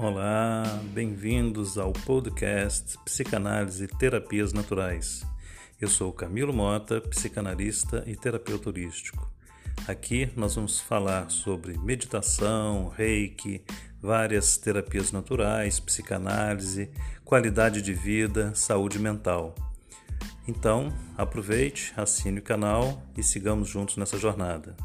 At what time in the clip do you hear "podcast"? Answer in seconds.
1.92-2.96